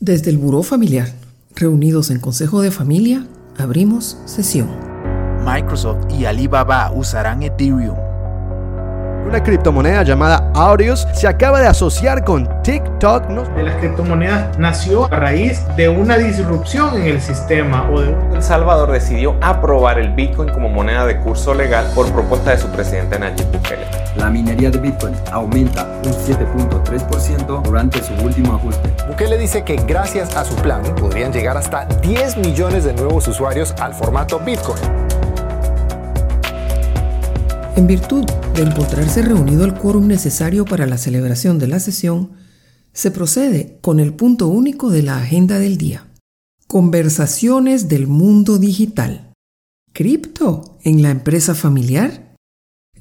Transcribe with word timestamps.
Desde 0.00 0.30
el 0.30 0.36
Buró 0.36 0.62
Familiar, 0.62 1.08
reunidos 1.54 2.10
en 2.10 2.20
Consejo 2.20 2.60
de 2.60 2.70
Familia, 2.70 3.26
abrimos 3.56 4.18
sesión. 4.26 4.68
Microsoft 5.44 6.12
y 6.12 6.26
Alibaba 6.26 6.92
usarán 6.92 7.42
Ethereum 7.42 8.05
una 9.26 9.42
criptomoneda 9.42 10.04
llamada 10.04 10.50
Audios 10.54 11.06
se 11.12 11.26
acaba 11.26 11.60
de 11.60 11.66
asociar 11.66 12.24
con 12.24 12.48
TikTok. 12.62 13.26
De 13.26 13.62
las 13.64 13.76
criptomonedas 13.76 14.56
nació 14.58 15.06
a 15.06 15.16
raíz 15.16 15.62
de 15.76 15.88
una 15.88 16.16
disrupción 16.16 16.96
en 16.96 17.08
el 17.08 17.20
sistema. 17.20 17.88
O 17.90 18.00
El 18.00 18.42
Salvador 18.42 18.92
decidió 18.92 19.36
aprobar 19.40 19.98
el 19.98 20.12
Bitcoin 20.12 20.50
como 20.50 20.68
moneda 20.68 21.04
de 21.06 21.18
curso 21.18 21.54
legal 21.54 21.86
por 21.94 22.10
propuesta 22.12 22.52
de 22.52 22.58
su 22.58 22.68
presidente 22.68 23.18
Nayib 23.18 23.50
Bukele. 23.50 23.84
La 24.16 24.30
minería 24.30 24.70
de 24.70 24.78
Bitcoin 24.78 25.14
aumenta 25.32 25.84
un 26.04 26.12
7.3% 26.12 27.62
durante 27.62 28.02
su 28.02 28.14
último 28.24 28.54
ajuste. 28.54 28.90
Bukele 29.08 29.38
dice 29.38 29.64
que 29.64 29.76
gracias 29.76 30.36
a 30.36 30.44
su 30.44 30.54
plan 30.56 30.82
podrían 31.00 31.32
llegar 31.32 31.56
hasta 31.56 31.84
10 31.84 32.38
millones 32.38 32.84
de 32.84 32.94
nuevos 32.94 33.26
usuarios 33.28 33.74
al 33.80 33.92
formato 33.92 34.38
Bitcoin. 34.38 35.05
En 37.76 37.86
virtud 37.86 38.24
de 38.54 38.62
encontrarse 38.62 39.20
reunido 39.20 39.66
el 39.66 39.74
quórum 39.74 40.06
necesario 40.06 40.64
para 40.64 40.86
la 40.86 40.96
celebración 40.96 41.58
de 41.58 41.68
la 41.68 41.78
sesión, 41.78 42.30
se 42.94 43.10
procede 43.10 43.78
con 43.82 44.00
el 44.00 44.14
punto 44.14 44.48
único 44.48 44.88
de 44.88 45.02
la 45.02 45.18
agenda 45.18 45.58
del 45.58 45.76
día. 45.76 46.10
Conversaciones 46.66 47.88
del 47.88 48.06
mundo 48.06 48.56
digital. 48.56 49.34
¿Cripto 49.92 50.78
en 50.84 51.02
la 51.02 51.10
empresa 51.10 51.54
familiar? 51.54 52.34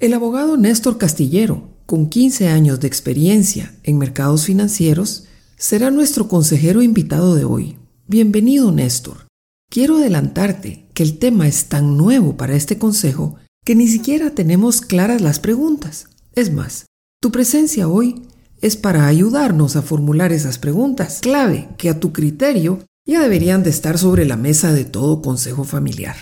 El 0.02 0.14
abogado 0.14 0.58
Néstor 0.58 0.98
Castillero, 0.98 1.70
con 1.86 2.10
15 2.10 2.50
años 2.50 2.82
de 2.82 2.88
experiencia 2.88 3.74
en 3.84 3.98
mercados 3.98 4.44
financieros, 4.44 5.24
será 5.56 5.90
nuestro 5.90 6.28
consejero 6.28 6.82
invitado 6.82 7.36
de 7.36 7.46
hoy. 7.46 7.78
Bienvenido, 8.08 8.74
Néstor. 8.74 9.28
Quiero 9.72 10.00
adelantarte 10.00 10.90
que 10.94 11.04
el 11.04 11.18
tema 11.18 11.48
es 11.48 11.70
tan 11.70 11.96
nuevo 11.96 12.36
para 12.36 12.58
este 12.58 12.78
consejo 12.78 13.38
que 13.66 13.76
ni 13.76 13.88
siquiera 13.88 14.30
tenemos 14.30 14.80
claras 14.82 15.22
las 15.22 15.40
preguntas. 15.40 16.08
Es 16.36 16.54
más, 16.54 16.86
tu 17.20 17.32
presencia 17.32 17.88
hoy 17.88 18.22
es 18.62 18.78
para 18.78 19.08
ayudarnos 19.08 19.76
a 19.76 19.82
formular 19.82 20.32
esas 20.32 20.60
preguntas 20.60 21.20
clave 21.20 21.68
que 21.78 21.90
a 21.90 22.00
tu 22.00 22.14
criterio 22.14 22.86
ya 23.08 23.22
deberían 23.22 23.64
de 23.64 23.72
estar 23.72 23.98
sobre 23.98 24.26
la 24.26 24.38
mesa 24.38 24.72
de 24.72 24.86
todo 24.86 25.22
consejo 25.22 25.64
familiar. 25.64 26.16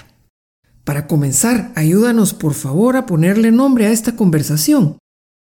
Para 0.86 1.06
comenzar, 1.08 1.72
ayúdanos 1.76 2.34
por 2.34 2.54
favor 2.54 2.96
a 2.96 3.06
ponerle 3.06 3.52
nombre 3.52 3.88
a 3.88 3.92
esta 3.92 4.16
conversación. 4.16 4.98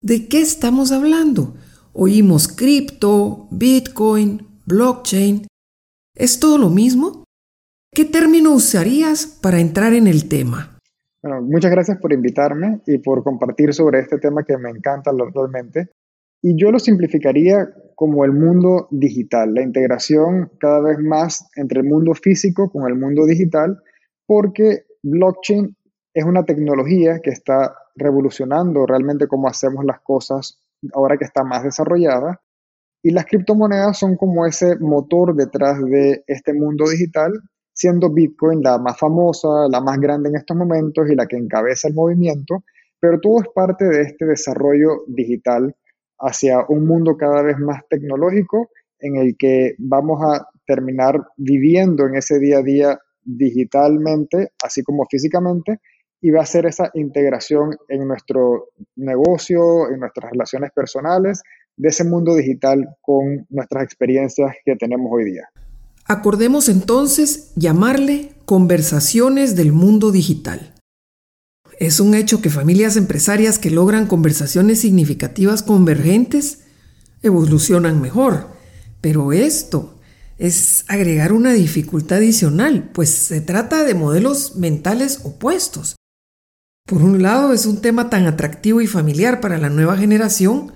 ¿De 0.00 0.28
qué 0.28 0.40
estamos 0.40 0.92
hablando? 0.92 1.54
Oímos 1.92 2.48
cripto, 2.48 3.48
bitcoin, 3.50 4.46
blockchain. 4.64 5.46
¿Es 6.16 6.38
todo 6.38 6.56
lo 6.56 6.70
mismo? 6.70 7.24
¿Qué 7.92 8.04
término 8.04 8.52
usarías 8.52 9.26
para 9.26 9.60
entrar 9.60 9.92
en 9.92 10.06
el 10.06 10.28
tema? 10.28 10.79
Bueno, 11.22 11.42
muchas 11.42 11.70
gracias 11.70 11.98
por 11.98 12.12
invitarme 12.14 12.80
y 12.86 12.96
por 12.98 13.22
compartir 13.22 13.74
sobre 13.74 14.00
este 14.00 14.18
tema 14.18 14.42
que 14.42 14.56
me 14.56 14.70
encanta 14.70 15.10
realmente. 15.34 15.90
Y 16.42 16.56
yo 16.56 16.70
lo 16.70 16.78
simplificaría 16.78 17.68
como 17.94 18.24
el 18.24 18.32
mundo 18.32 18.88
digital, 18.90 19.52
la 19.52 19.60
integración 19.60 20.50
cada 20.58 20.80
vez 20.80 20.98
más 20.98 21.50
entre 21.56 21.80
el 21.80 21.86
mundo 21.86 22.14
físico 22.14 22.70
con 22.70 22.88
el 22.88 22.96
mundo 22.96 23.26
digital, 23.26 23.82
porque 24.26 24.84
blockchain 25.02 25.76
es 26.14 26.24
una 26.24 26.44
tecnología 26.44 27.20
que 27.20 27.30
está 27.30 27.74
revolucionando 27.96 28.86
realmente 28.86 29.28
cómo 29.28 29.48
hacemos 29.48 29.84
las 29.84 30.00
cosas 30.00 30.58
ahora 30.94 31.18
que 31.18 31.24
está 31.24 31.44
más 31.44 31.62
desarrollada. 31.62 32.40
Y 33.02 33.10
las 33.10 33.26
criptomonedas 33.26 33.98
son 33.98 34.16
como 34.16 34.46
ese 34.46 34.78
motor 34.78 35.34
detrás 35.34 35.82
de 35.84 36.24
este 36.26 36.54
mundo 36.54 36.88
digital 36.88 37.32
siendo 37.80 38.10
Bitcoin 38.10 38.60
la 38.62 38.76
más 38.76 38.98
famosa, 38.98 39.48
la 39.70 39.80
más 39.80 39.98
grande 39.98 40.28
en 40.28 40.36
estos 40.36 40.54
momentos 40.54 41.08
y 41.10 41.14
la 41.14 41.24
que 41.24 41.38
encabeza 41.38 41.88
el 41.88 41.94
movimiento, 41.94 42.62
pero 43.00 43.18
todo 43.18 43.40
es 43.40 43.48
parte 43.54 43.86
de 43.86 44.02
este 44.02 44.26
desarrollo 44.26 45.04
digital 45.06 45.74
hacia 46.18 46.62
un 46.68 46.86
mundo 46.86 47.16
cada 47.16 47.40
vez 47.40 47.58
más 47.58 47.80
tecnológico 47.88 48.68
en 48.98 49.16
el 49.16 49.34
que 49.38 49.76
vamos 49.78 50.20
a 50.22 50.46
terminar 50.66 51.22
viviendo 51.38 52.06
en 52.06 52.16
ese 52.16 52.38
día 52.38 52.58
a 52.58 52.62
día 52.62 52.98
digitalmente, 53.22 54.50
así 54.62 54.82
como 54.82 55.06
físicamente, 55.06 55.80
y 56.20 56.30
va 56.32 56.42
a 56.42 56.46
ser 56.46 56.66
esa 56.66 56.90
integración 56.92 57.78
en 57.88 58.06
nuestro 58.06 58.72
negocio, 58.96 59.88
en 59.90 60.00
nuestras 60.00 60.32
relaciones 60.32 60.70
personales, 60.72 61.42
de 61.78 61.88
ese 61.88 62.04
mundo 62.04 62.36
digital 62.36 62.86
con 63.00 63.46
nuestras 63.48 63.84
experiencias 63.84 64.54
que 64.66 64.76
tenemos 64.76 65.10
hoy 65.10 65.24
día. 65.24 65.48
Acordemos 66.10 66.68
entonces 66.68 67.52
llamarle 67.54 68.32
conversaciones 68.44 69.54
del 69.54 69.70
mundo 69.70 70.10
digital. 70.10 70.74
Es 71.78 72.00
un 72.00 72.16
hecho 72.16 72.42
que 72.42 72.50
familias 72.50 72.96
empresarias 72.96 73.60
que 73.60 73.70
logran 73.70 74.08
conversaciones 74.08 74.80
significativas 74.80 75.62
convergentes 75.62 76.62
evolucionan 77.22 78.00
mejor, 78.00 78.48
pero 79.00 79.32
esto 79.32 80.00
es 80.36 80.84
agregar 80.88 81.32
una 81.32 81.52
dificultad 81.52 82.18
adicional, 82.18 82.90
pues 82.92 83.10
se 83.10 83.40
trata 83.40 83.84
de 83.84 83.94
modelos 83.94 84.56
mentales 84.56 85.20
opuestos. 85.22 85.94
Por 86.88 87.02
un 87.02 87.22
lado 87.22 87.52
es 87.52 87.66
un 87.66 87.80
tema 87.80 88.10
tan 88.10 88.26
atractivo 88.26 88.80
y 88.80 88.88
familiar 88.88 89.40
para 89.40 89.58
la 89.58 89.70
nueva 89.70 89.96
generación 89.96 90.72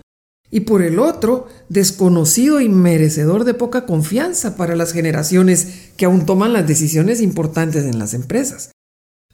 y 0.55 0.61
por 0.61 0.83
el 0.83 1.01
otro, 1.01 1.49
desconocido 1.69 2.61
y 2.61 2.69
merecedor 2.69 3.43
de 3.43 3.55
poca 3.55 3.87
confianza 3.87 4.57
para 4.57 4.77
las 4.77 4.93
generaciones 4.93 5.91
que 5.97 6.05
aún 6.05 6.27
toman 6.27 6.53
las 6.53 6.65
decisiones 6.65 7.21
importantes 7.21 7.85
en 7.85 7.99
las 7.99 8.15
empresas. 8.15 8.71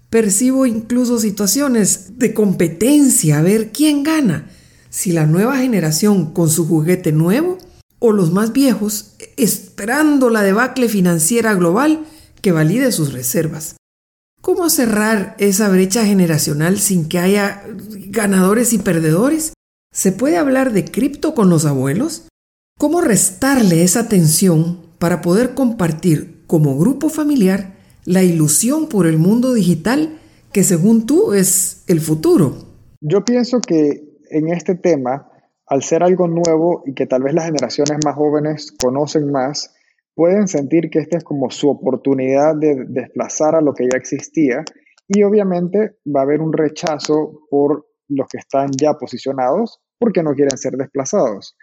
Percibo 0.09 0.65
incluso 0.65 1.19
situaciones 1.19 2.19
de 2.19 2.33
competencia 2.33 3.39
a 3.39 3.43
ver 3.43 3.71
quién 3.71 4.03
gana, 4.03 4.51
si 4.89 5.13
la 5.13 5.27
nueva 5.27 5.59
generación 5.59 6.33
con 6.33 6.49
su 6.49 6.67
juguete 6.67 7.13
nuevo 7.13 7.59
o 7.99 8.13
los 8.13 8.33
más 8.33 8.55
viejos 8.55 9.17
esperando 9.37 10.31
la 10.31 10.41
debacle 10.41 10.89
financiera 10.89 11.53
global 11.53 12.07
que 12.41 12.53
valide 12.53 12.93
sus 12.93 13.13
reservas. 13.13 13.77
¿Cómo 14.41 14.71
cerrar 14.71 15.37
esa 15.39 15.69
brecha 15.69 16.07
generacional 16.07 16.81
sin 16.81 17.11
que 17.11 17.19
haya 17.19 17.63
ganadores 18.09 18.73
y 18.73 18.79
perdedores? 18.79 19.53
¿Se 19.93 20.13
puede 20.13 20.37
hablar 20.37 20.73
de 20.73 20.85
cripto 20.85 21.35
con 21.35 21.51
los 21.51 21.67
abuelos? 21.67 22.29
¿Cómo 22.79 23.01
restarle 23.01 23.83
esa 23.83 24.09
tensión 24.09 24.79
para 25.01 25.21
poder 25.21 25.55
compartir 25.55 26.45
como 26.47 26.79
grupo 26.79 27.09
familiar 27.09 27.75
la 28.05 28.23
ilusión 28.23 28.89
por 28.89 29.07
el 29.07 29.19
mundo 29.19 29.53
digital 29.53 30.21
que 30.53 30.63
según 30.63 31.07
tú 31.07 31.33
es 31.33 31.85
el 31.89 32.01
futuro? 32.01 32.55
Yo 33.01 33.25
pienso 33.25 33.61
que 33.61 34.17
en 34.31 34.49
este 34.53 34.77
tema, 34.77 35.29
al 35.67 35.83
ser 35.83 36.05
algo 36.05 36.29
nuevo 36.29 36.85
y 36.87 36.95
que 36.95 37.07
tal 37.07 37.25
vez 37.25 37.35
las 37.35 37.47
generaciones 37.47 37.99
más 38.05 38.15
jóvenes 38.15 38.73
conocen 38.81 39.33
más, 39.33 39.75
pueden 40.15 40.47
sentir 40.47 40.89
que 40.91 41.01
esta 41.01 41.19
es 41.19 41.25
como 41.25 41.51
su 41.51 41.69
oportunidad 41.69 42.55
de 42.55 42.85
desplazar 42.87 43.57
a 43.57 43.61
lo 43.61 43.75
que 43.75 43.89
ya 43.91 43.99
existía 43.99 44.65
y 45.09 45.25
obviamente 45.25 45.97
va 46.07 46.21
a 46.21 46.23
haber 46.23 46.41
un 46.41 46.53
rechazo 46.53 47.41
por 47.51 47.90
los 48.11 48.29
que 48.29 48.39
están 48.39 48.71
ya 48.73 48.95
posicionados 48.95 49.81
porque 49.99 50.23
no 50.23 50.35
quieren 50.35 50.57
ser 50.57 50.75
desplazados. 50.75 51.57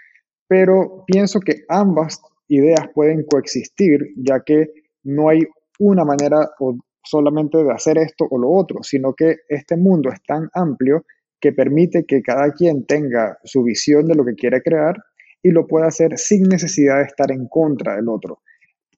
Pero 0.47 1.03
pienso 1.05 1.39
que 1.39 1.63
ambas 1.69 2.21
ideas 2.47 2.87
pueden 2.93 3.23
coexistir, 3.23 4.13
ya 4.15 4.39
que 4.41 4.71
no 5.03 5.29
hay 5.29 5.41
una 5.79 6.05
manera 6.05 6.49
o 6.59 6.77
solamente 7.03 7.63
de 7.63 7.71
hacer 7.71 7.97
esto 7.97 8.25
o 8.29 8.37
lo 8.37 8.51
otro, 8.51 8.83
sino 8.83 9.13
que 9.13 9.37
este 9.47 9.77
mundo 9.77 10.09
es 10.11 10.21
tan 10.23 10.49
amplio 10.53 11.05
que 11.39 11.53
permite 11.53 12.05
que 12.05 12.21
cada 12.21 12.51
quien 12.51 12.85
tenga 12.85 13.37
su 13.43 13.63
visión 13.63 14.07
de 14.07 14.15
lo 14.15 14.25
que 14.25 14.35
quiere 14.35 14.61
crear 14.61 14.95
y 15.43 15.51
lo 15.51 15.67
pueda 15.67 15.87
hacer 15.87 16.17
sin 16.17 16.43
necesidad 16.43 16.97
de 16.97 17.03
estar 17.03 17.31
en 17.31 17.47
contra 17.47 17.95
del 17.95 18.09
otro. 18.09 18.41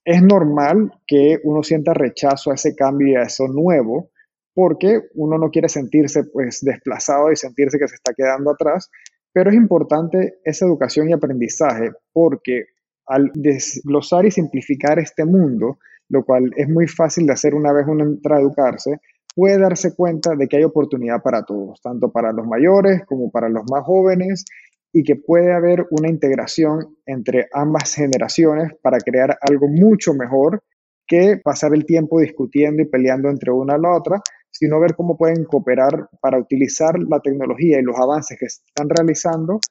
Es 0.05 0.23
normal 0.23 0.91
que 1.05 1.39
uno 1.43 1.61
sienta 1.63 1.93
rechazo 1.93 2.51
a 2.51 2.55
ese 2.55 2.75
cambio 2.75 3.09
y 3.09 3.15
a 3.15 3.23
eso 3.23 3.47
nuevo, 3.47 4.11
porque 4.59 5.03
uno 5.13 5.37
no 5.37 5.51
quiere 5.51 5.69
sentirse 5.69 6.25
pues 6.25 6.59
desplazado 6.61 7.31
y 7.31 7.37
sentirse 7.37 7.79
que 7.79 7.87
se 7.87 7.95
está 7.95 8.13
quedando 8.13 8.51
atrás, 8.51 8.91
pero 9.31 9.51
es 9.51 9.55
importante 9.55 10.39
esa 10.43 10.65
educación 10.65 11.09
y 11.09 11.13
aprendizaje 11.13 11.91
porque 12.11 12.65
al 13.05 13.31
desglosar 13.35 14.25
y 14.25 14.31
simplificar 14.31 14.99
este 14.99 15.23
mundo, 15.23 15.79
lo 16.09 16.25
cual 16.25 16.51
es 16.57 16.67
muy 16.67 16.87
fácil 16.87 17.25
de 17.25 17.31
hacer 17.31 17.55
una 17.55 17.71
vez 17.71 17.85
uno 17.87 18.03
entra 18.03 18.35
a 18.35 18.41
educarse, 18.41 18.99
puede 19.33 19.57
darse 19.59 19.95
cuenta 19.95 20.35
de 20.35 20.49
que 20.49 20.57
hay 20.57 20.65
oportunidad 20.65 21.21
para 21.21 21.45
todos, 21.45 21.79
tanto 21.81 22.11
para 22.11 22.33
los 22.33 22.45
mayores 22.45 23.05
como 23.05 23.31
para 23.31 23.47
los 23.47 23.63
más 23.71 23.85
jóvenes, 23.85 24.43
y 24.91 25.03
que 25.03 25.15
puede 25.15 25.53
haber 25.53 25.87
una 25.91 26.09
integración 26.09 26.97
entre 27.05 27.47
ambas 27.53 27.95
generaciones 27.95 28.73
para 28.81 28.97
crear 28.97 29.37
algo 29.39 29.69
mucho 29.69 30.13
mejor 30.13 30.61
que 31.07 31.39
pasar 31.41 31.73
el 31.73 31.85
tiempo 31.85 32.19
discutiendo 32.19 32.83
y 32.83 32.85
peleando 32.87 33.29
entre 33.29 33.51
una 33.51 33.75
a 33.75 33.77
la 33.77 33.95
otra, 33.95 34.21
sino 34.59 34.77
ver 34.77 34.93
cómo 34.93 35.15
pueden 35.15 35.45
cooperar 35.45 36.09
para 36.19 36.37
utilizar 36.37 36.99
la 36.99 37.21
tecnología 37.21 37.79
y 37.79 37.81
los 37.81 37.95
avances 37.97 38.37
que 38.37 38.47
están 38.47 38.89
realizando 38.89 39.61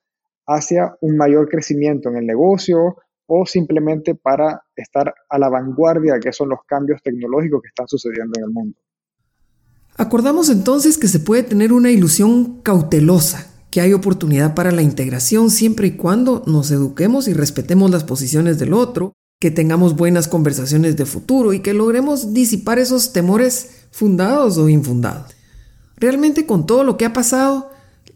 hacia 0.47 0.97
un 1.03 1.19
mayor 1.19 1.47
crecimiento 1.51 2.09
en 2.09 2.17
el 2.17 2.27
negocio 2.27 2.97
o 3.27 3.45
simplemente 3.45 4.15
para 4.15 4.63
estar 4.75 5.15
a 5.29 5.39
la 5.39 5.51
vanguardia 5.51 6.15
de 6.15 6.21
qué 6.21 6.33
son 6.33 6.49
los 6.49 6.61
cambios 6.67 7.03
tecnológicos 7.03 7.61
que 7.61 7.69
están 7.69 7.87
sucediendo 7.87 8.33
en 8.39 8.45
el 8.45 8.51
mundo. 8.51 8.79
Acordamos 9.99 10.49
entonces 10.49 10.97
que 10.97 11.09
se 11.09 11.21
puede 11.21 11.43
tener 11.43 11.75
una 11.75 11.91
ilusión 11.91 12.63
cautelosa, 12.63 13.47
que 13.71 13.83
hay 13.83 13.93
oportunidad 13.93 14.55
para 14.55 14.73
la 14.73 14.81
integración 14.81 15.51
siempre 15.51 15.89
y 15.89 15.97
cuando 15.99 16.43
nos 16.47 16.71
eduquemos 16.71 17.29
y 17.29 17.35
respetemos 17.35 17.91
las 17.91 18.05
posiciones 18.05 18.59
del 18.59 18.73
otro, 18.73 19.13
que 19.39 19.51
tengamos 19.51 19.97
buenas 19.97 20.29
conversaciones 20.29 20.97
de 20.97 21.05
futuro 21.05 21.53
y 21.53 21.61
que 21.61 21.75
logremos 21.75 22.33
disipar 22.33 22.79
esos 22.79 23.13
temores 23.13 23.78
fundados 23.91 24.59
o 24.59 24.69
infundados. 24.69 25.35
Realmente 25.97 26.47
con 26.47 26.67
todo 26.67 26.85
lo 26.85 26.97
que 26.97 27.05
ha 27.05 27.13
pasado, 27.13 27.71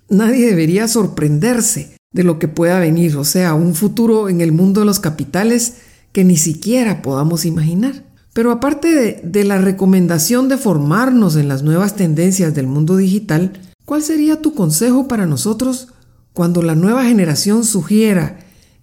nadie 0.08 0.46
debería 0.46 0.88
sorprenderse 0.88 1.96
de 2.12 2.24
lo 2.24 2.38
que 2.38 2.48
pueda 2.48 2.78
venir, 2.78 3.16
o 3.16 3.24
sea, 3.24 3.54
un 3.54 3.74
futuro 3.74 4.28
en 4.28 4.40
el 4.40 4.52
mundo 4.52 4.80
de 4.80 4.86
los 4.86 5.00
capitales 5.00 5.78
que 6.12 6.24
ni 6.24 6.36
siquiera 6.36 7.02
podamos 7.02 7.44
imaginar. 7.44 8.04
Pero 8.32 8.50
aparte 8.50 9.20
de, 9.22 9.44
la 9.44 9.58
recomendación 9.58 10.48
de 10.48 10.56
formarnos 10.56 11.36
en 11.36 11.48
las 11.48 11.62
nuevas 11.62 11.96
tendencias 11.96 12.54
del 12.54 12.66
mundo 12.66 12.96
digital, 12.96 13.52
¿cuál 13.84 14.02
sería 14.02 14.40
tu 14.40 14.54
consejo 14.54 15.08
para 15.08 15.26
nosotros 15.26 15.88
cuando 16.32 16.62
la 16.62 16.74
nueva 16.74 17.04
generación 17.04 17.64
sugiera 17.64 18.38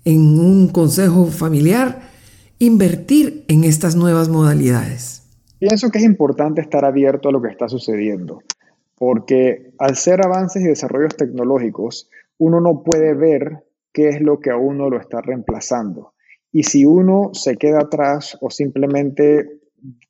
en 0.06 0.40
un 0.40 0.68
consejo 0.68 1.28
familiar 1.28 2.10
invertir 2.60 3.44
en 3.48 3.64
estas 3.64 3.96
nuevas 3.96 4.30
modalidades? 4.30 5.19
Pienso 5.60 5.90
que 5.92 5.98
es 5.98 6.06
importante 6.06 6.62
estar 6.62 6.86
abierto 6.86 7.28
a 7.28 7.32
lo 7.34 7.42
que 7.42 7.50
está 7.50 7.68
sucediendo, 7.68 8.42
porque 8.98 9.74
al 9.78 9.98
ser 9.98 10.26
avances 10.26 10.64
y 10.64 10.68
desarrollos 10.70 11.18
tecnológicos, 11.18 12.10
uno 12.38 12.62
no 12.62 12.82
puede 12.82 13.14
ver 13.14 13.66
qué 13.92 14.08
es 14.08 14.22
lo 14.22 14.40
que 14.40 14.52
a 14.52 14.58
uno 14.58 14.90
lo 14.90 14.98
está 14.98 15.20
reemplazando. 15.20 16.14
Y 16.54 16.64
si 16.64 16.86
uno 16.86 17.32
se 17.34 17.58
queda 17.58 17.82
atrás 17.82 18.38
o 18.40 18.50
simplemente 18.50 19.60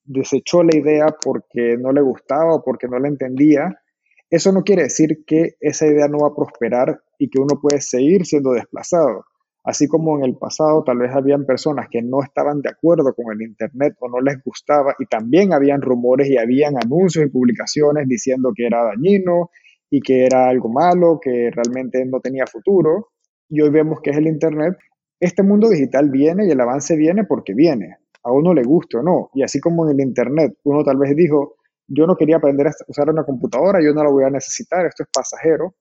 desechó 0.06 0.62
la 0.62 0.78
idea 0.78 1.08
porque 1.20 1.78
no 1.78 1.92
le 1.92 2.02
gustaba 2.02 2.54
o 2.54 2.64
porque 2.64 2.88
no 2.88 3.00
la 3.00 3.08
entendía, 3.08 3.82
eso 4.30 4.52
no 4.52 4.64
quiere 4.64 4.84
decir 4.84 5.26
que 5.26 5.56
esa 5.60 5.88
idea 5.88 6.08
no 6.08 6.20
va 6.20 6.28
a 6.28 6.36
prosperar 6.36 7.02
y 7.18 7.28
que 7.28 7.40
uno 7.40 7.60
puede 7.60 7.82
seguir 7.82 8.24
siendo 8.28 8.52
desplazado. 8.52 9.26
Así 9.70 9.88
como 9.88 10.18
en 10.18 10.26
el 10.26 10.36
pasado 10.36 10.84
tal 10.84 10.98
vez 10.98 11.12
habían 11.14 11.46
personas 11.46 11.90
que 11.92 12.02
no 12.02 12.24
estaban 12.24 12.60
de 12.60 12.70
acuerdo 12.70 13.14
con 13.14 13.32
el 13.32 13.48
Internet 13.48 13.94
o 14.00 14.10
no 14.10 14.20
les 14.20 14.44
gustaba 14.44 14.96
y 14.98 15.06
también 15.06 15.54
habían 15.54 15.84
rumores 15.84 16.28
y 16.28 16.40
habían 16.40 16.74
anuncios 16.84 17.24
y 17.24 17.30
publicaciones 17.30 18.08
diciendo 18.08 18.52
que 18.56 18.66
era 18.66 18.84
dañino 18.84 19.52
y 19.88 20.02
que 20.02 20.26
era 20.26 20.50
algo 20.50 20.70
malo, 20.70 21.20
que 21.22 21.52
realmente 21.52 22.04
no 22.08 22.20
tenía 22.20 22.48
futuro. 22.48 23.10
Y 23.48 23.62
hoy 23.62 23.70
vemos 23.70 24.00
que 24.02 24.10
es 24.10 24.18
el 24.18 24.26
Internet. 24.26 24.76
Este 25.20 25.44
mundo 25.44 25.70
digital 25.70 26.10
viene 26.10 26.48
y 26.48 26.50
el 26.50 26.60
avance 26.60 26.96
viene 26.96 27.26
porque 27.26 27.54
viene. 27.54 27.98
A 28.24 28.32
uno 28.32 28.56
le 28.56 28.64
gusta 28.64 28.98
o 28.98 29.04
no. 29.04 29.30
Y 29.36 29.44
así 29.44 29.60
como 29.60 29.88
en 29.88 30.00
el 30.00 30.02
Internet, 30.04 30.58
uno 30.64 30.84
tal 30.84 30.98
vez 30.98 31.16
dijo, 31.16 31.58
yo 31.88 32.08
no 32.08 32.16
quería 32.16 32.38
aprender 32.38 32.66
a 32.70 32.72
usar 32.88 33.08
una 33.08 33.24
computadora, 33.24 33.84
yo 33.84 33.94
no 33.94 34.04
la 34.04 34.10
voy 34.10 34.24
a 34.24 34.32
necesitar, 34.32 34.88
esto 34.88 35.04
es 35.04 35.10
pasajero. 35.14 35.76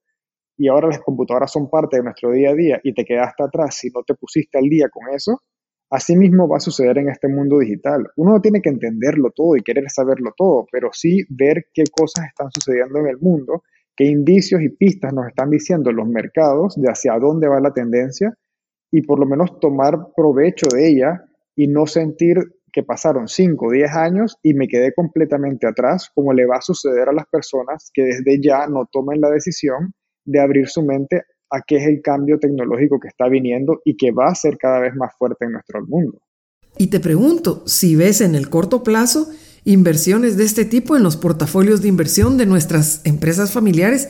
Y 0.58 0.68
ahora 0.68 0.88
las 0.88 1.00
computadoras 1.00 1.50
son 1.50 1.70
parte 1.70 1.96
de 1.96 2.02
nuestro 2.02 2.32
día 2.32 2.50
a 2.50 2.54
día 2.54 2.80
y 2.84 2.92
te 2.92 3.04
quedaste 3.04 3.44
atrás 3.44 3.76
si 3.76 3.88
no 3.88 4.02
te 4.02 4.14
pusiste 4.14 4.58
al 4.58 4.64
día 4.64 4.88
con 4.90 5.14
eso. 5.14 5.40
Así 5.90 6.16
mismo 6.16 6.46
va 6.46 6.58
a 6.58 6.60
suceder 6.60 6.98
en 6.98 7.08
este 7.08 7.28
mundo 7.28 7.60
digital. 7.60 8.06
Uno 8.16 8.32
no 8.32 8.40
tiene 8.42 8.60
que 8.60 8.68
entenderlo 8.68 9.30
todo 9.34 9.56
y 9.56 9.62
querer 9.62 9.88
saberlo 9.88 10.32
todo, 10.36 10.66
pero 10.70 10.90
sí 10.92 11.24
ver 11.30 11.68
qué 11.72 11.84
cosas 11.90 12.26
están 12.26 12.48
sucediendo 12.52 12.98
en 12.98 13.06
el 13.06 13.18
mundo 13.18 13.62
qué 13.98 14.04
indicios 14.04 14.62
y 14.62 14.68
pistas 14.68 15.12
nos 15.12 15.26
están 15.26 15.50
diciendo 15.50 15.90
los 15.90 16.06
mercados 16.06 16.76
de 16.76 16.88
hacia 16.88 17.18
dónde 17.18 17.48
va 17.48 17.60
la 17.60 17.72
tendencia 17.72 18.32
y 18.92 19.02
por 19.02 19.18
lo 19.18 19.26
menos 19.26 19.58
tomar 19.58 19.98
provecho 20.16 20.68
de 20.72 20.88
ella 20.88 21.24
y 21.56 21.66
no 21.66 21.84
sentir 21.88 22.36
que 22.72 22.84
pasaron 22.84 23.26
5 23.26 23.66
o 23.66 23.72
10 23.72 23.90
años 23.96 24.36
y 24.40 24.54
me 24.54 24.68
quedé 24.68 24.94
completamente 24.94 25.66
atrás, 25.66 26.12
como 26.14 26.32
le 26.32 26.46
va 26.46 26.58
a 26.58 26.62
suceder 26.62 27.08
a 27.08 27.12
las 27.12 27.26
personas 27.26 27.90
que 27.92 28.02
desde 28.02 28.40
ya 28.40 28.68
no 28.68 28.86
tomen 28.86 29.20
la 29.20 29.30
decisión 29.30 29.92
de 30.28 30.40
abrir 30.40 30.68
su 30.68 30.82
mente 30.82 31.22
a 31.50 31.62
qué 31.66 31.76
es 31.76 31.86
el 31.86 32.02
cambio 32.02 32.38
tecnológico 32.38 33.00
que 33.00 33.08
está 33.08 33.28
viniendo 33.28 33.80
y 33.84 33.96
que 33.96 34.12
va 34.12 34.28
a 34.28 34.34
ser 34.34 34.58
cada 34.58 34.80
vez 34.80 34.94
más 34.94 35.12
fuerte 35.18 35.46
en 35.46 35.52
nuestro 35.52 35.84
mundo. 35.86 36.20
Y 36.76 36.88
te 36.88 37.00
pregunto, 37.00 37.62
si 37.66 37.96
ves 37.96 38.20
en 38.20 38.34
el 38.34 38.50
corto 38.50 38.82
plazo 38.82 39.28
inversiones 39.64 40.36
de 40.36 40.44
este 40.44 40.64
tipo 40.64 40.96
en 40.96 41.02
los 41.02 41.16
portafolios 41.16 41.82
de 41.82 41.88
inversión 41.88 42.36
de 42.36 42.46
nuestras 42.46 43.04
empresas 43.04 43.52
familiares 43.52 44.08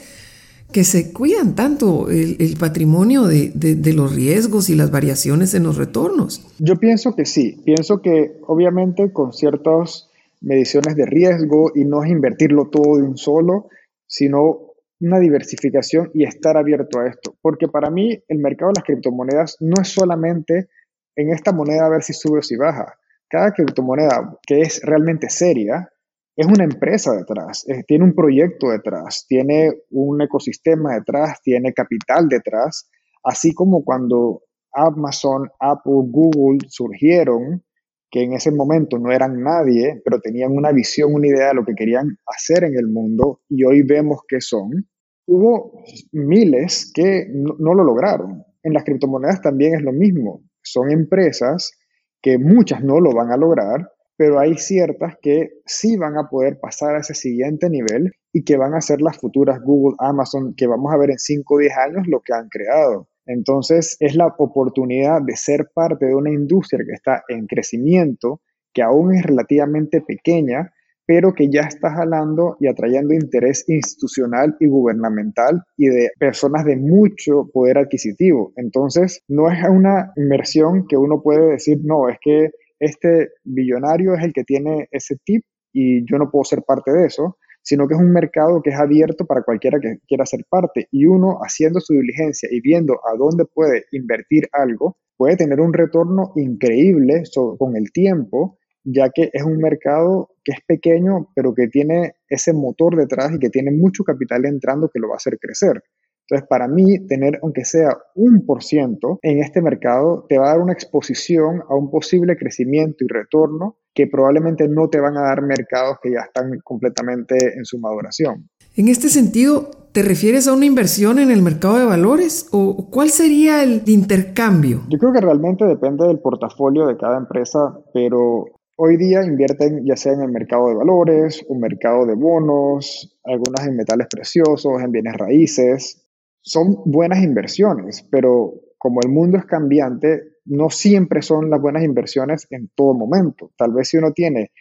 que 0.72 0.84
se 0.84 1.12
cuidan 1.12 1.54
tanto 1.54 2.10
el, 2.10 2.56
patrimonio 2.58 3.24
de, 3.24 3.52
de, 3.54 3.92
los 3.94 4.14
riesgos 4.14 4.68
y 4.68 4.74
las 4.74 4.90
variaciones 4.90 5.54
en 5.54 5.62
los 5.62 5.78
retornos. 5.78 6.46
Yo 6.58 6.76
pienso 6.76 7.16
que 7.16 7.24
sí, 7.24 7.62
pienso 7.64 8.02
que 8.02 8.34
obviamente 8.46 9.10
con 9.10 9.32
ciertas 9.32 10.10
mediciones 10.42 10.94
de 10.94 11.06
riesgo 11.06 11.72
y 11.74 11.84
no 11.84 12.04
es 12.04 12.10
invertirlo 12.10 12.66
todo 12.66 12.98
de 12.98 13.04
un 13.04 13.16
solo, 13.16 13.68
sino 14.06 14.67
una 15.00 15.18
diversificación 15.20 16.10
y 16.14 16.24
estar 16.24 16.56
abierto 16.56 17.00
a 17.00 17.08
esto. 17.08 17.36
Porque 17.40 17.68
para 17.68 17.90
mí 17.90 18.22
el 18.28 18.38
mercado 18.38 18.70
de 18.70 18.80
las 18.80 18.84
criptomonedas 18.84 19.56
no 19.60 19.80
es 19.80 19.88
solamente 19.88 20.68
en 21.16 21.32
esta 21.32 21.52
moneda 21.52 21.86
a 21.86 21.90
ver 21.90 22.02
si 22.02 22.12
sube 22.12 22.38
o 22.38 22.42
si 22.42 22.56
baja 22.56 22.94
cada 23.28 23.52
criptomoneda 23.52 24.38
que 24.46 24.62
es 24.62 24.80
realmente 24.82 25.28
seria 25.28 25.88
es 26.36 26.46
una 26.46 26.62
empresa 26.62 27.16
detrás, 27.16 27.66
tiene 27.88 28.04
un 28.04 28.14
proyecto 28.14 28.70
detrás, 28.70 29.26
tiene 29.26 29.72
un 29.90 30.22
ecosistema 30.22 30.94
detrás, 30.94 31.42
tiene 31.42 31.72
capital 31.72 32.28
detrás, 32.28 32.88
así 33.24 33.52
como 33.52 33.82
cuando 33.82 34.42
Amazon, 34.72 35.50
Apple, 35.58 36.04
Google 36.06 36.58
surgieron, 36.68 37.64
que 38.10 38.22
en 38.22 38.32
ese 38.32 38.50
momento 38.50 38.98
no 38.98 39.12
eran 39.12 39.42
nadie, 39.42 40.00
pero 40.04 40.20
tenían 40.20 40.52
una 40.52 40.72
visión, 40.72 41.14
una 41.14 41.26
idea 41.26 41.48
de 41.48 41.54
lo 41.54 41.64
que 41.64 41.74
querían 41.74 42.18
hacer 42.26 42.64
en 42.64 42.76
el 42.76 42.88
mundo 42.88 43.40
y 43.48 43.64
hoy 43.64 43.82
vemos 43.82 44.20
que 44.26 44.40
son. 44.40 44.88
Hubo 45.26 45.84
miles 46.12 46.90
que 46.94 47.26
no, 47.30 47.74
lo 47.74 47.84
lograron. 47.84 48.44
En 48.62 48.72
las 48.72 48.84
criptomonedas 48.84 49.42
también 49.42 49.74
es 49.74 49.82
lo 49.82 49.92
mismo. 49.92 50.42
Son 50.62 50.90
empresas 50.90 51.78
que 52.22 52.38
muchas 52.38 52.82
no 52.82 52.98
lo 53.00 53.12
van 53.12 53.30
a 53.30 53.36
lograr, 53.36 53.90
pero 54.16 54.40
hay 54.40 54.56
ciertas 54.56 55.16
que 55.20 55.60
sí 55.66 55.96
van 55.96 56.16
a 56.16 56.28
poder 56.28 56.58
pasar 56.60 56.96
a 56.96 57.00
ese 57.00 57.14
siguiente 57.14 57.68
nivel 57.68 58.12
y 58.32 58.42
que 58.42 58.56
van 58.56 58.74
a 58.74 58.80
ser 58.80 59.00
las 59.02 59.18
futuras 59.18 59.60
Google, 59.62 59.96
Amazon, 60.00 60.54
que 60.56 60.66
vamos 60.66 60.92
a 60.92 60.96
ver 60.96 61.10
en 61.10 61.18
5 61.18 61.54
o 61.54 61.58
10 61.58 61.76
años 61.76 62.06
lo 62.08 62.20
que 62.20 62.32
han 62.32 62.48
creado. 62.48 63.08
Entonces 63.28 63.96
es 64.00 64.16
la 64.16 64.26
oportunidad 64.26 65.22
de 65.22 65.36
ser 65.36 65.68
parte 65.72 66.06
de 66.06 66.14
una 66.14 66.32
industria 66.32 66.84
que 66.84 66.94
está 66.94 67.22
en 67.28 67.46
crecimiento, 67.46 68.40
que 68.72 68.82
aún 68.82 69.14
es 69.14 69.22
relativamente 69.22 70.00
pequeña, 70.00 70.72
pero 71.06 71.32
que 71.32 71.48
ya 71.48 71.62
está 71.62 71.90
jalando 71.90 72.56
y 72.60 72.66
atrayendo 72.66 73.14
interés 73.14 73.64
institucional 73.68 74.56
y 74.60 74.66
gubernamental 74.66 75.62
y 75.76 75.88
de 75.88 76.10
personas 76.18 76.64
de 76.64 76.76
mucho 76.76 77.48
poder 77.52 77.78
adquisitivo. 77.78 78.52
Entonces, 78.56 79.22
no 79.28 79.50
es 79.50 79.58
una 79.68 80.12
inversión 80.16 80.86
que 80.86 80.96
uno 80.96 81.22
puede 81.22 81.52
decir, 81.52 81.78
no, 81.82 82.08
es 82.08 82.18
que 82.20 82.50
este 82.78 83.30
billonario 83.44 84.14
es 84.14 84.22
el 84.22 84.32
que 84.32 84.44
tiene 84.44 84.88
ese 84.90 85.16
tip 85.24 85.44
y 85.72 86.04
yo 86.10 86.18
no 86.18 86.30
puedo 86.30 86.44
ser 86.44 86.62
parte 86.62 86.92
de 86.92 87.06
eso, 87.06 87.36
sino 87.62 87.86
que 87.86 87.94
es 87.94 88.00
un 88.00 88.12
mercado 88.12 88.62
que 88.62 88.70
es 88.70 88.76
abierto 88.76 89.26
para 89.26 89.42
cualquiera 89.42 89.78
que 89.80 89.98
quiera 90.06 90.24
ser 90.26 90.44
parte 90.48 90.88
y 90.90 91.06
uno 91.06 91.38
haciendo 91.42 91.80
su 91.80 91.94
diligencia 91.94 92.48
y 92.50 92.60
viendo 92.60 92.94
a 93.04 93.16
dónde 93.16 93.44
puede 93.44 93.84
invertir 93.92 94.48
algo, 94.52 94.96
puede 95.16 95.36
tener 95.36 95.60
un 95.60 95.72
retorno 95.72 96.32
increíble 96.36 97.22
con 97.58 97.76
el 97.76 97.92
tiempo 97.92 98.58
ya 98.84 99.10
que 99.10 99.30
es 99.32 99.42
un 99.42 99.58
mercado 99.58 100.30
que 100.44 100.52
es 100.52 100.58
pequeño, 100.66 101.28
pero 101.34 101.54
que 101.54 101.68
tiene 101.68 102.14
ese 102.28 102.52
motor 102.52 102.96
detrás 102.96 103.34
y 103.34 103.38
que 103.38 103.50
tiene 103.50 103.70
mucho 103.70 104.02
capital 104.04 104.46
entrando 104.46 104.88
que 104.88 104.98
lo 104.98 105.08
va 105.08 105.14
a 105.14 105.16
hacer 105.16 105.38
crecer. 105.38 105.82
Entonces, 106.28 106.46
para 106.48 106.68
mí, 106.68 107.06
tener 107.06 107.38
aunque 107.42 107.64
sea 107.64 107.88
un 108.14 108.44
por 108.44 108.62
ciento 108.62 109.18
en 109.22 109.38
este 109.42 109.62
mercado 109.62 110.26
te 110.28 110.38
va 110.38 110.48
a 110.48 110.52
dar 110.52 110.60
una 110.60 110.74
exposición 110.74 111.62
a 111.68 111.74
un 111.74 111.90
posible 111.90 112.36
crecimiento 112.36 113.04
y 113.04 113.08
retorno 113.08 113.76
que 113.94 114.06
probablemente 114.06 114.68
no 114.68 114.88
te 114.90 115.00
van 115.00 115.16
a 115.16 115.22
dar 115.22 115.42
mercados 115.42 115.96
que 116.02 116.12
ya 116.12 116.20
están 116.20 116.50
completamente 116.62 117.54
en 117.56 117.64
su 117.64 117.78
maduración. 117.78 118.48
En 118.76 118.88
este 118.88 119.08
sentido, 119.08 119.70
¿te 119.92 120.02
refieres 120.02 120.46
a 120.46 120.52
una 120.52 120.66
inversión 120.66 121.18
en 121.18 121.30
el 121.30 121.42
mercado 121.42 121.78
de 121.78 121.86
valores 121.86 122.46
o 122.52 122.90
cuál 122.90 123.08
sería 123.08 123.62
el 123.64 123.82
intercambio? 123.86 124.82
Yo 124.90 124.98
creo 124.98 125.12
que 125.14 125.20
realmente 125.22 125.64
depende 125.64 126.06
del 126.06 126.20
portafolio 126.20 126.86
de 126.86 126.96
cada 126.98 127.16
empresa, 127.16 127.80
pero 127.94 128.44
Hoy 128.80 128.96
día 128.96 129.24
invierten 129.24 129.84
ya 129.84 129.96
sea 129.96 130.12
en 130.12 130.20
el 130.20 130.30
mercado 130.30 130.68
de 130.68 130.76
valores, 130.76 131.44
un 131.48 131.58
mercado 131.58 132.06
de 132.06 132.14
bonos, 132.14 133.18
algunas 133.24 133.66
en 133.66 133.74
metales 133.74 134.06
preciosos, 134.08 134.80
en 134.80 134.92
bienes 134.92 135.16
raíces. 135.16 136.07
Son 136.48 136.80
buenas 136.86 137.22
inversiones, 137.22 138.06
pero 138.10 138.54
como 138.78 139.00
el 139.02 139.10
mundo 139.10 139.36
es 139.36 139.44
cambiante, 139.44 140.38
no 140.46 140.70
siempre 140.70 141.20
son 141.20 141.50
las 141.50 141.60
buenas 141.60 141.82
inversiones 141.82 142.46
en 142.48 142.70
todo 142.74 142.94
momento. 142.94 143.52
Tal 143.54 143.74
vez 143.74 143.88
si 143.88 143.98
uno 143.98 144.12
tiene 144.12 144.52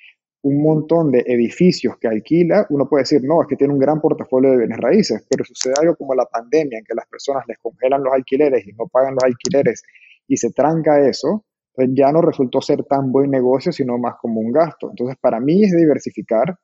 un 0.41 0.61
montón 0.61 1.11
de 1.11 1.23
edificios 1.25 1.95
que 1.97 2.09
alquila, 2.09 2.67
uno 2.71 2.89
puede 2.89 3.03
decir, 3.03 3.21
no, 3.23 3.41
es 3.41 3.47
que 3.47 3.55
tiene 3.55 3.71
un 3.71 3.79
gran 3.79 4.01
portafolio 4.01 4.51
de 4.51 4.57
bienes 4.57 4.77
raíces, 4.79 5.25
pero 5.29 5.45
sucede 5.45 5.75
algo 5.79 5.95
como 5.95 6.13
la 6.13 6.25
pandemia, 6.25 6.77
en 6.77 6.83
que 6.83 6.93
las 6.93 7.07
personas 7.07 7.45
les 7.47 7.57
congelan 7.59 8.03
los 8.03 8.13
alquileres 8.13 8.67
y 8.67 8.73
no 8.73 8.87
pagan 8.87 9.13
los 9.13 9.23
alquileres 9.23 9.81
y 10.27 10.35
se 10.35 10.51
tranca 10.51 11.07
eso, 11.07 11.45
pues 11.73 11.87
ya 11.93 12.11
no 12.11 12.21
resultó 12.21 12.59
ser 12.59 12.83
tan 12.83 13.13
buen 13.13 13.31
negocio, 13.31 13.71
sino 13.71 13.97
más 13.97 14.15
como 14.21 14.41
un 14.41 14.51
gasto. 14.51 14.89
Entonces, 14.89 15.15
para 15.21 15.39
mí 15.39 15.63
es 15.63 15.71
diversificar 15.71 16.57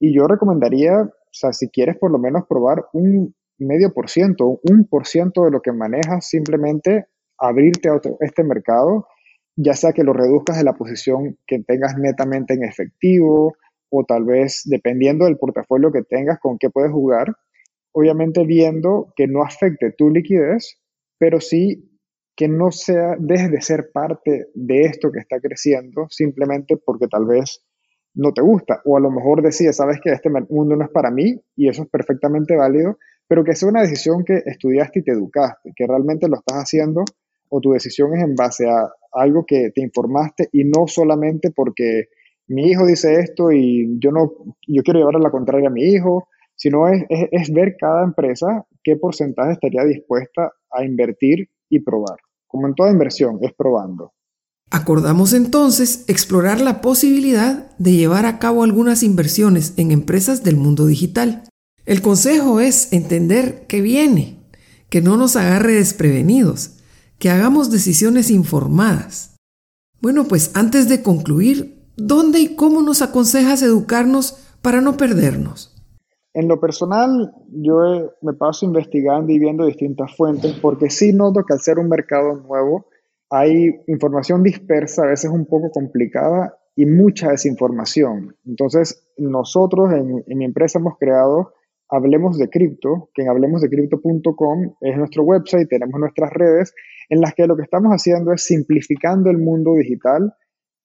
y 0.00 0.12
yo 0.12 0.26
recomendaría, 0.26 1.02
o 1.02 1.12
sea, 1.30 1.52
si 1.52 1.68
quieres 1.68 1.96
por 1.98 2.10
lo 2.10 2.18
menos 2.18 2.46
probar 2.48 2.86
un 2.92 3.32
medio 3.58 3.92
por 3.92 4.10
ciento, 4.10 4.60
un 4.62 4.86
por 4.88 5.06
ciento 5.06 5.44
de 5.44 5.50
lo 5.50 5.60
que 5.60 5.72
manejas, 5.72 6.28
simplemente 6.28 7.06
abrirte 7.38 7.88
a 7.88 8.00
este 8.20 8.44
mercado, 8.44 9.06
ya 9.56 9.74
sea 9.74 9.92
que 9.92 10.04
lo 10.04 10.12
reduzcas 10.12 10.58
de 10.58 10.64
la 10.64 10.74
posición 10.74 11.38
que 11.46 11.62
tengas 11.62 11.96
netamente 11.96 12.54
en 12.54 12.64
efectivo 12.64 13.54
o 13.90 14.04
tal 14.04 14.24
vez 14.24 14.62
dependiendo 14.64 15.24
del 15.24 15.38
portafolio 15.38 15.92
que 15.92 16.02
tengas 16.02 16.38
con 16.40 16.58
qué 16.58 16.70
puedes 16.70 16.92
jugar, 16.92 17.34
obviamente 17.92 18.44
viendo 18.44 19.12
que 19.16 19.26
no 19.26 19.42
afecte 19.42 19.92
tu 19.92 20.10
liquidez, 20.10 20.78
pero 21.18 21.40
sí 21.40 21.90
que 22.36 22.48
no 22.48 22.70
sea, 22.70 23.16
deje 23.18 23.48
de 23.48 23.62
ser 23.62 23.90
parte 23.92 24.48
de 24.54 24.82
esto 24.82 25.10
que 25.10 25.20
está 25.20 25.40
creciendo 25.40 26.06
simplemente 26.10 26.76
porque 26.76 27.08
tal 27.08 27.24
vez 27.24 27.64
no 28.14 28.32
te 28.32 28.42
gusta. 28.42 28.82
O 28.84 28.96
a 28.96 29.00
lo 29.00 29.10
mejor 29.10 29.42
decides, 29.42 29.76
sabes 29.76 29.98
que 30.02 30.10
este 30.10 30.28
mundo 30.28 30.76
no 30.76 30.84
es 30.84 30.90
para 30.90 31.10
mí 31.10 31.40
y 31.56 31.68
eso 31.68 31.84
es 31.84 31.88
perfectamente 31.88 32.54
válido, 32.54 32.98
pero 33.28 33.44
que 33.44 33.54
sea 33.54 33.68
una 33.68 33.82
decisión 33.82 34.24
que 34.24 34.42
estudiaste 34.46 35.00
y 35.00 35.02
te 35.02 35.12
educaste, 35.12 35.72
que 35.74 35.86
realmente 35.86 36.28
lo 36.28 36.36
estás 36.36 36.58
haciendo 36.58 37.04
o 37.48 37.60
tu 37.60 37.72
decisión 37.72 38.14
es 38.14 38.22
en 38.22 38.34
base 38.34 38.68
a 38.68 38.90
algo 39.12 39.44
que 39.46 39.70
te 39.74 39.80
informaste 39.80 40.48
y 40.52 40.64
no 40.64 40.86
solamente 40.86 41.50
porque 41.50 42.08
mi 42.48 42.70
hijo 42.70 42.86
dice 42.86 43.20
esto 43.20 43.50
y 43.50 43.98
yo 43.98 44.10
no, 44.10 44.32
yo 44.66 44.82
quiero 44.82 45.00
llevar 45.00 45.16
a 45.16 45.20
la 45.20 45.30
contraria 45.30 45.68
a 45.68 45.72
mi 45.72 45.84
hijo, 45.84 46.28
sino 46.54 46.88
es, 46.88 47.04
es 47.08 47.52
ver 47.52 47.76
cada 47.78 48.04
empresa 48.04 48.66
qué 48.82 48.96
porcentaje 48.96 49.52
estaría 49.52 49.84
dispuesta 49.84 50.52
a 50.70 50.84
invertir 50.84 51.48
y 51.68 51.80
probar. 51.80 52.18
Como 52.46 52.68
en 52.68 52.74
toda 52.74 52.90
inversión, 52.90 53.38
es 53.42 53.52
probando. 53.52 54.12
Acordamos 54.70 55.32
entonces 55.32 56.04
explorar 56.08 56.60
la 56.60 56.80
posibilidad 56.80 57.76
de 57.78 57.92
llevar 57.92 58.26
a 58.26 58.38
cabo 58.38 58.64
algunas 58.64 59.02
inversiones 59.02 59.74
en 59.76 59.90
empresas 59.92 60.42
del 60.42 60.56
mundo 60.56 60.86
digital. 60.86 61.44
El 61.86 62.02
consejo 62.02 62.58
es 62.58 62.92
entender 62.92 63.66
que 63.68 63.80
viene, 63.80 64.40
que 64.90 65.00
no 65.00 65.16
nos 65.16 65.36
agarre 65.36 65.74
desprevenidos, 65.74 66.78
que 67.20 67.30
hagamos 67.30 67.70
decisiones 67.70 68.30
informadas. 68.30 69.36
Bueno, 70.00 70.24
pues 70.24 70.50
antes 70.54 70.88
de 70.88 71.02
concluir, 71.02 71.86
¿dónde 71.96 72.40
y 72.40 72.56
cómo 72.56 72.82
nos 72.82 73.02
aconsejas 73.02 73.62
educarnos 73.62 74.36
para 74.62 74.80
no 74.80 74.96
perdernos? 74.96 75.76
En 76.34 76.48
lo 76.48 76.60
personal, 76.60 77.32
yo 77.50 78.12
me 78.20 78.34
paso 78.34 78.66
investigando 78.66 79.32
y 79.32 79.38
viendo 79.38 79.64
distintas 79.64 80.14
fuentes 80.16 80.54
porque 80.60 80.90
sí 80.90 81.12
noto 81.12 81.44
que 81.44 81.54
al 81.54 81.60
ser 81.60 81.78
un 81.78 81.88
mercado 81.88 82.34
nuevo 82.34 82.86
hay 83.30 83.80
información 83.86 84.42
dispersa, 84.42 85.04
a 85.04 85.06
veces 85.06 85.30
un 85.30 85.46
poco 85.46 85.70
complicada 85.70 86.58
y 86.74 86.84
mucha 86.84 87.30
desinformación. 87.30 88.36
Entonces, 88.44 89.08
nosotros 89.16 89.92
en, 89.92 90.24
mi 90.36 90.44
empresa 90.44 90.78
hemos 90.78 90.98
creado 90.98 91.54
Hablemos 91.88 92.36
de 92.38 92.48
Cripto, 92.48 93.10
que 93.14 93.22
en 93.22 93.28
hablemosdecripto.com 93.28 94.74
es 94.80 94.96
nuestro 94.96 95.22
website, 95.22 95.68
tenemos 95.68 96.00
nuestras 96.00 96.32
redes, 96.32 96.74
en 97.08 97.20
las 97.20 97.34
que 97.34 97.46
lo 97.46 97.56
que 97.56 97.62
estamos 97.62 97.92
haciendo 97.92 98.32
es 98.32 98.42
simplificando 98.44 99.30
el 99.30 99.38
mundo 99.38 99.74
digital 99.74 100.34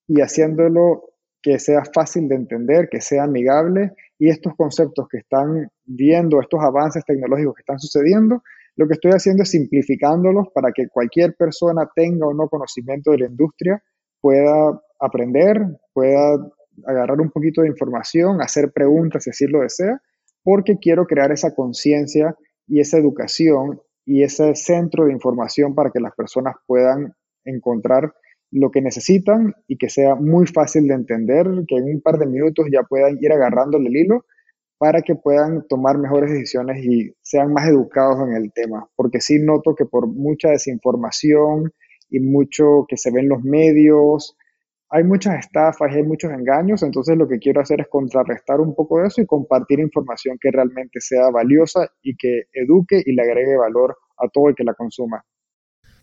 y 0.08 0.22
haciéndolo 0.22 1.04
que 1.42 1.58
sea 1.58 1.84
fácil 1.92 2.28
de 2.28 2.36
entender, 2.36 2.88
que 2.90 3.02
sea 3.02 3.24
amigable 3.24 3.94
y 4.20 4.30
estos 4.30 4.54
conceptos 4.56 5.08
que 5.10 5.18
están 5.18 5.68
viendo, 5.86 6.40
estos 6.40 6.62
avances 6.62 7.04
tecnológicos 7.04 7.56
que 7.56 7.62
están 7.62 7.80
sucediendo, 7.80 8.44
lo 8.76 8.88
que 8.88 8.94
estoy 8.94 9.12
haciendo 9.12 9.44
es 9.44 9.50
simplificándolos 9.50 10.50
para 10.54 10.72
que 10.72 10.88
cualquier 10.88 11.36
persona 11.36 11.90
tenga 11.96 12.28
o 12.28 12.34
no 12.34 12.48
conocimiento 12.48 13.12
de 13.12 13.20
la 13.20 13.26
industria 13.26 13.82
pueda 14.22 14.80
aprender, 15.00 15.62
pueda 15.94 16.38
agarrar 16.86 17.20
un 17.20 17.32
poquito 17.32 17.62
de 17.62 17.68
información, 17.68 18.42
hacer 18.42 18.72
preguntas 18.72 19.24
si 19.24 19.32
así 19.32 19.48
lo 19.48 19.62
desea, 19.62 20.00
porque 20.44 20.78
quiero 20.78 21.06
crear 21.06 21.32
esa 21.32 21.54
conciencia 21.54 22.36
y 22.68 22.80
esa 22.80 22.98
educación 22.98 23.82
y 24.06 24.24
ese 24.24 24.56
centro 24.56 25.06
de 25.06 25.14
información 25.14 25.76
para 25.76 25.92
que 25.92 26.00
las 26.00 26.16
personas 26.16 26.56
puedan 26.66 27.14
encontrar 27.46 28.14
lo 28.52 28.70
que 28.70 28.82
necesitan 28.82 29.54
y 29.68 29.78
que 29.78 29.90
sea 29.90 30.16
muy 30.16 30.46
fácil 30.46 30.88
de 30.88 30.94
entender, 30.94 31.48
que 31.68 31.78
en 31.78 31.86
un 31.86 32.02
par 32.02 32.18
de 32.18 32.26
minutos 32.26 32.66
ya 32.72 32.84
puedan 32.84 33.18
ir 33.22 33.32
agarrándole 33.32 33.88
el 33.88 33.96
hilo 33.96 34.26
para 34.78 35.02
que 35.02 35.16
puedan 35.16 35.66
tomar 35.68 35.98
mejores 35.98 36.32
decisiones 36.32 36.84
y 36.84 37.14
sean 37.22 37.54
más 37.54 37.70
educados 37.70 38.28
en 38.28 38.36
el 38.36 38.52
tema. 38.52 38.90
Porque 38.96 39.22
sí 39.22 39.40
noto 39.40 39.76
que 39.76 39.86
por 39.86 40.08
mucha 40.08 40.50
desinformación 40.50 41.72
y 42.10 42.20
mucho 42.20 42.86
que 42.88 42.98
se 42.98 43.12
ve 43.12 43.22
en 43.22 43.30
los 43.30 43.44
medios, 43.44 44.36
hay 44.94 45.06
muchas 45.06 45.40
estafas 45.40 45.90
y 45.92 45.96
hay 45.96 46.04
muchos 46.04 46.32
engaños, 46.32 46.84
entonces 46.84 47.18
lo 47.18 47.26
que 47.26 47.40
quiero 47.40 47.62
hacer 47.62 47.80
es 47.80 47.88
contrarrestar 47.90 48.60
un 48.60 48.76
poco 48.76 49.00
de 49.00 49.08
eso 49.08 49.22
y 49.22 49.26
compartir 49.26 49.80
información 49.80 50.38
que 50.40 50.52
realmente 50.52 51.00
sea 51.00 51.30
valiosa 51.30 51.90
y 52.04 52.18
que 52.18 52.44
eduque 52.52 53.02
y 53.06 53.14
le 53.14 53.22
agregue 53.22 53.56
valor 53.56 53.98
a 54.18 54.28
todo 54.28 54.50
el 54.50 54.56
que 54.56 54.66
la 54.66 54.74
consuma. 54.74 55.24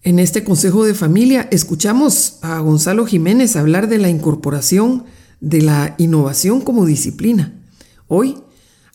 En 0.02 0.18
este 0.18 0.42
Consejo 0.42 0.87
de 0.87 0.95
Familia 0.95 1.49
escuchamos 1.50 2.42
a 2.42 2.61
Gonzalo 2.61 3.04
Jiménez 3.04 3.57
hablar 3.57 3.88
de 3.88 3.99
la 3.99 4.09
incorporación 4.09 5.04
de 5.40 5.61
la 5.61 5.95
innovación 5.99 6.62
como 6.62 6.87
disciplina. 6.87 7.52
Hoy 8.07 8.37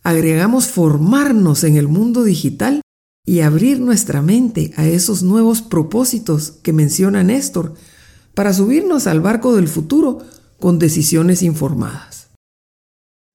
agregamos 0.03 0.69
formarnos 0.69 1.63
en 1.63 1.77
el 1.77 1.87
mundo 1.87 2.23
digital 2.23 2.81
y 3.25 3.41
abrir 3.41 3.79
nuestra 3.79 4.23
mente 4.23 4.71
a 4.75 4.87
esos 4.87 5.21
nuevos 5.21 5.61
propósitos 5.61 6.51
que 6.51 6.73
menciona 6.73 7.23
Néstor 7.23 7.75
para 8.35 8.53
subirnos 8.53 9.07
al 9.07 9.21
barco 9.21 9.55
del 9.55 9.67
futuro 9.67 10.19
con 10.59 10.79
decisiones 10.79 11.43
informadas. 11.43 12.33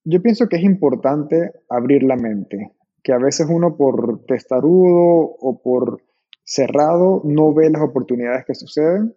Yo 0.03 0.21
pienso 0.21 0.47
que 0.47 0.57
es 0.57 0.63
importante 0.63 1.51
abrir 1.69 2.03
la 2.03 2.15
mente, 2.15 2.73
que 3.03 3.13
a 3.13 3.17
veces 3.17 3.47
uno 3.49 3.77
por 3.77 4.25
testarudo 4.25 5.35
o 5.39 5.61
por 5.61 6.01
cerrado, 6.43 7.21
no 7.25 7.53
ve 7.53 7.69
las 7.69 7.81
oportunidades 7.81 8.45
que 8.45 8.55
suceden. 8.55 9.13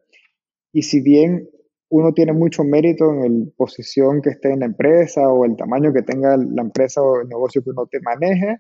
Y 0.73 0.83
si 0.83 1.01
bien 1.01 1.49
uno 1.89 2.13
tiene 2.13 2.33
mucho 2.33 2.65
mérito 2.65 3.11
en 3.13 3.45
la 3.45 3.51
posición 3.57 4.21
que 4.23 4.31
esté 4.31 4.53
en 4.53 4.61
la 4.61 4.67
empresa 4.67 5.29
o 5.29 5.45
el 5.45 5.57
tamaño 5.57 5.93
que 5.93 6.03
tenga 6.03 6.37
la 6.37 6.63
empresa 6.63 7.03
o 7.03 7.21
el 7.21 7.29
negocio 7.29 7.63
que 7.63 7.71
uno 7.71 7.87
te 7.87 8.01
maneje, 8.01 8.59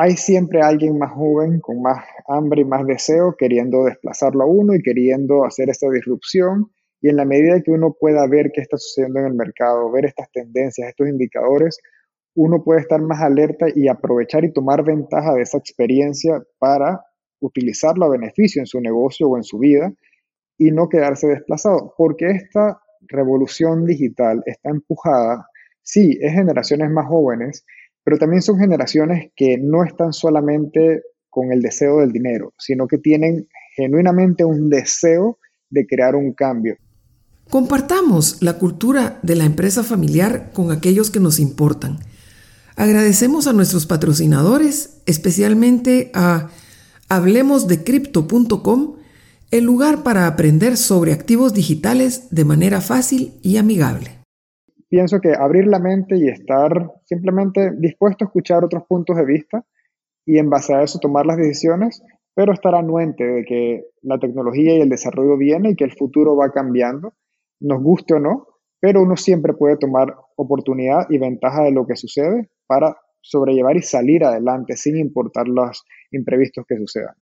hay 0.00 0.16
siempre 0.16 0.60
alguien 0.62 0.96
más 0.96 1.10
joven, 1.10 1.58
con 1.58 1.82
más 1.82 2.04
hambre 2.28 2.62
y 2.62 2.64
más 2.64 2.86
deseo, 2.86 3.34
queriendo 3.36 3.82
desplazarlo 3.82 4.44
a 4.44 4.46
uno 4.46 4.72
y 4.76 4.80
queriendo 4.80 5.44
hacer 5.44 5.70
esta 5.70 5.90
disrupción. 5.90 6.70
Y 7.00 7.08
en 7.08 7.16
la 7.16 7.24
medida 7.24 7.60
que 7.60 7.72
uno 7.72 7.96
pueda 7.98 8.24
ver 8.28 8.52
qué 8.54 8.60
está 8.60 8.76
sucediendo 8.76 9.18
en 9.18 9.26
el 9.26 9.34
mercado, 9.34 9.90
ver 9.90 10.04
estas 10.04 10.30
tendencias, 10.30 10.88
estos 10.88 11.08
indicadores, 11.08 11.80
uno 12.36 12.62
puede 12.62 12.82
estar 12.82 13.02
más 13.02 13.20
alerta 13.20 13.66
y 13.74 13.88
aprovechar 13.88 14.44
y 14.44 14.52
tomar 14.52 14.84
ventaja 14.84 15.34
de 15.34 15.42
esa 15.42 15.58
experiencia 15.58 16.44
para 16.60 17.04
utilizarlo 17.40 18.04
a 18.04 18.10
beneficio 18.10 18.62
en 18.62 18.66
su 18.66 18.80
negocio 18.80 19.28
o 19.28 19.36
en 19.36 19.42
su 19.42 19.58
vida 19.58 19.92
y 20.58 20.70
no 20.70 20.88
quedarse 20.88 21.26
desplazado, 21.26 21.94
porque 21.98 22.30
esta 22.30 22.80
revolución 23.08 23.84
digital 23.84 24.44
está 24.46 24.70
empujada, 24.70 25.48
sí, 25.82 26.16
es 26.20 26.34
generaciones 26.34 26.88
más 26.88 27.08
jóvenes, 27.08 27.64
pero 28.08 28.16
también 28.16 28.40
son 28.40 28.58
generaciones 28.58 29.32
que 29.36 29.58
no 29.58 29.84
están 29.84 30.14
solamente 30.14 31.02
con 31.28 31.52
el 31.52 31.60
deseo 31.60 31.98
del 31.98 32.10
dinero, 32.10 32.54
sino 32.56 32.88
que 32.88 32.96
tienen 32.96 33.48
genuinamente 33.76 34.46
un 34.46 34.70
deseo 34.70 35.38
de 35.68 35.86
crear 35.86 36.16
un 36.16 36.32
cambio. 36.32 36.78
Compartamos 37.50 38.42
la 38.42 38.54
cultura 38.54 39.18
de 39.22 39.36
la 39.36 39.44
empresa 39.44 39.84
familiar 39.84 40.52
con 40.54 40.72
aquellos 40.72 41.10
que 41.10 41.20
nos 41.20 41.38
importan. 41.38 41.98
Agradecemos 42.76 43.46
a 43.46 43.52
nuestros 43.52 43.84
patrocinadores, 43.84 45.02
especialmente 45.04 46.10
a 46.14 46.48
hablemosdecrypto.com, 47.10 48.96
el 49.50 49.64
lugar 49.64 50.02
para 50.02 50.26
aprender 50.26 50.78
sobre 50.78 51.12
activos 51.12 51.52
digitales 51.52 52.28
de 52.30 52.46
manera 52.46 52.80
fácil 52.80 53.34
y 53.42 53.58
amigable. 53.58 54.17
Pienso 54.88 55.20
que 55.20 55.34
abrir 55.34 55.66
la 55.66 55.78
mente 55.78 56.16
y 56.16 56.28
estar 56.28 56.92
simplemente 57.04 57.72
dispuesto 57.78 58.24
a 58.24 58.28
escuchar 58.28 58.64
otros 58.64 58.84
puntos 58.88 59.16
de 59.16 59.24
vista 59.24 59.64
y 60.24 60.38
en 60.38 60.48
base 60.48 60.74
a 60.74 60.82
eso 60.82 60.98
tomar 60.98 61.26
las 61.26 61.36
decisiones, 61.36 62.02
pero 62.34 62.52
estar 62.52 62.74
anuente 62.74 63.24
de 63.24 63.44
que 63.44 63.84
la 64.02 64.18
tecnología 64.18 64.76
y 64.76 64.80
el 64.80 64.88
desarrollo 64.88 65.36
viene 65.36 65.70
y 65.70 65.76
que 65.76 65.84
el 65.84 65.92
futuro 65.92 66.36
va 66.36 66.50
cambiando, 66.52 67.14
nos 67.60 67.82
guste 67.82 68.14
o 68.14 68.20
no, 68.20 68.46
pero 68.80 69.02
uno 69.02 69.16
siempre 69.16 69.54
puede 69.54 69.76
tomar 69.76 70.14
oportunidad 70.36 71.06
y 71.10 71.18
ventaja 71.18 71.64
de 71.64 71.72
lo 71.72 71.86
que 71.86 71.96
sucede 71.96 72.50
para 72.66 72.96
sobrellevar 73.20 73.76
y 73.76 73.82
salir 73.82 74.24
adelante 74.24 74.76
sin 74.76 74.96
importar 74.96 75.48
los 75.48 75.84
imprevistos 76.12 76.64
que 76.66 76.76
sucedan. 76.76 77.14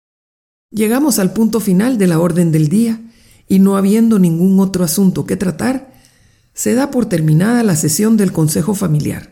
Llegamos 0.69 1.19
al 1.19 1.33
punto 1.33 1.59
final 1.59 1.97
de 1.97 2.07
la 2.07 2.19
orden 2.19 2.51
del 2.51 2.67
día 2.67 2.99
y 3.47 3.59
no 3.59 3.77
habiendo 3.77 4.19
ningún 4.19 4.59
otro 4.59 4.83
asunto 4.83 5.25
que 5.25 5.37
tratar, 5.37 5.94
se 6.55 6.73
da 6.73 6.89
por 6.89 7.05
terminada 7.05 7.61
la 7.63 7.75
sesión 7.75 8.17
del 8.17 8.31
Consejo 8.31 8.73
Familiar, 8.75 9.29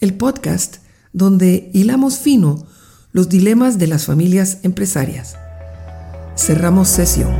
el 0.00 0.14
podcast 0.14 0.78
donde 1.12 1.70
hilamos 1.72 2.18
fino 2.18 2.66
los 3.12 3.28
dilemas 3.28 3.78
de 3.78 3.86
las 3.86 4.06
familias 4.06 4.58
empresarias. 4.64 5.36
Cerramos 6.36 6.88
sesión. 6.88 7.32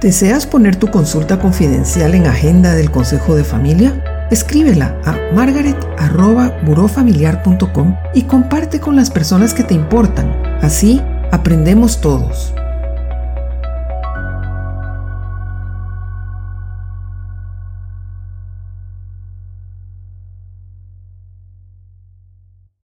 ¿Deseas 0.00 0.46
poner 0.46 0.76
tu 0.76 0.90
consulta 0.90 1.38
confidencial 1.38 2.14
en 2.14 2.26
agenda 2.26 2.74
del 2.74 2.90
Consejo 2.90 3.36
de 3.36 3.44
Familia? 3.44 4.02
Escríbela 4.30 4.98
a 5.04 5.14
margaret.burofamiliar.com 5.34 7.96
y 8.14 8.22
comparte 8.22 8.80
con 8.80 8.96
las 8.96 9.10
personas 9.10 9.52
que 9.52 9.62
te 9.62 9.74
importan. 9.74 10.32
Así 10.62 11.02
aprendemos 11.30 12.00
todos. 12.00 12.52